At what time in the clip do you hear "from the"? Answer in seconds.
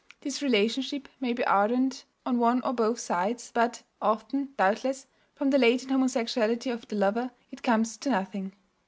5.35-5.59